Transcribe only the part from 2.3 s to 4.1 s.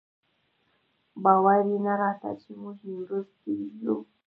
چې موږ نیمروز کې یو.